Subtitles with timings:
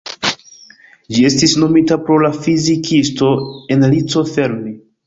[1.17, 3.33] Ĝi estis nomita pro la fizikisto,
[3.79, 4.79] Enrico Fermi.